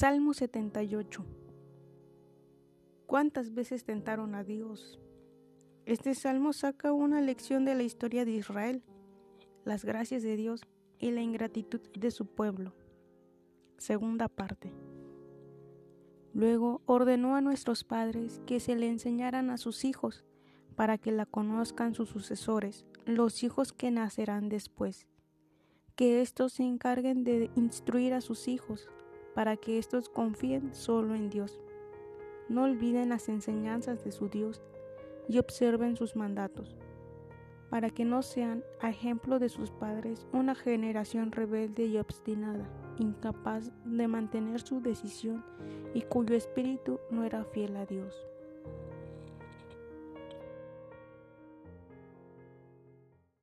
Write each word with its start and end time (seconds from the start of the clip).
Salmo 0.00 0.32
78 0.32 1.26
¿Cuántas 3.04 3.52
veces 3.52 3.84
tentaron 3.84 4.34
a 4.34 4.42
Dios? 4.42 4.98
Este 5.84 6.14
salmo 6.14 6.54
saca 6.54 6.90
una 6.90 7.20
lección 7.20 7.66
de 7.66 7.74
la 7.74 7.82
historia 7.82 8.24
de 8.24 8.30
Israel, 8.30 8.82
las 9.66 9.84
gracias 9.84 10.22
de 10.22 10.36
Dios 10.36 10.62
y 10.98 11.10
la 11.10 11.20
ingratitud 11.20 11.82
de 11.92 12.10
su 12.10 12.24
pueblo. 12.24 12.72
Segunda 13.76 14.28
parte. 14.28 14.72
Luego 16.32 16.80
ordenó 16.86 17.36
a 17.36 17.42
nuestros 17.42 17.84
padres 17.84 18.40
que 18.46 18.58
se 18.58 18.76
le 18.76 18.88
enseñaran 18.88 19.50
a 19.50 19.58
sus 19.58 19.84
hijos, 19.84 20.24
para 20.76 20.96
que 20.96 21.12
la 21.12 21.26
conozcan 21.26 21.94
sus 21.94 22.08
sucesores, 22.08 22.86
los 23.04 23.42
hijos 23.42 23.74
que 23.74 23.90
nacerán 23.90 24.48
después, 24.48 25.06
que 25.94 26.22
éstos 26.22 26.54
se 26.54 26.62
encarguen 26.62 27.22
de 27.22 27.50
instruir 27.54 28.14
a 28.14 28.22
sus 28.22 28.48
hijos, 28.48 28.88
para 29.40 29.56
que 29.56 29.78
éstos 29.78 30.10
confíen 30.10 30.74
solo 30.74 31.14
en 31.14 31.30
Dios. 31.30 31.62
No 32.50 32.64
olviden 32.64 33.08
las 33.08 33.30
enseñanzas 33.30 34.04
de 34.04 34.12
su 34.12 34.28
Dios 34.28 34.60
y 35.28 35.38
observen 35.38 35.96
sus 35.96 36.14
mandatos, 36.14 36.76
para 37.70 37.88
que 37.88 38.04
no 38.04 38.20
sean, 38.20 38.62
a 38.82 38.90
ejemplo 38.90 39.38
de 39.38 39.48
sus 39.48 39.70
padres, 39.70 40.26
una 40.34 40.54
generación 40.54 41.32
rebelde 41.32 41.86
y 41.86 41.96
obstinada, 41.96 42.68
incapaz 42.98 43.72
de 43.86 44.08
mantener 44.08 44.60
su 44.60 44.82
decisión 44.82 45.42
y 45.94 46.02
cuyo 46.02 46.34
espíritu 46.34 47.00
no 47.10 47.24
era 47.24 47.42
fiel 47.44 47.78
a 47.78 47.86
Dios. 47.86 48.14